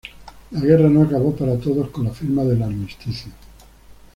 La 0.49 0.59
guerra 0.61 0.89
no 0.89 1.03
acabó 1.03 1.35
para 1.35 1.59
todos 1.59 1.91
con 1.91 2.05
la 2.05 2.11
firma 2.11 2.43
del 2.43 2.63
armisticio. 2.63 3.31